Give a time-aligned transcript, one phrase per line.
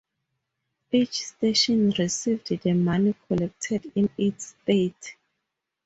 [0.91, 5.15] Each station received the money collected in its state.